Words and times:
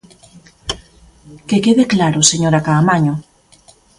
Que 1.47 1.57
quede 1.65 1.83
claro, 1.93 2.19
señora 2.31 2.63
Caamaño. 2.67 3.13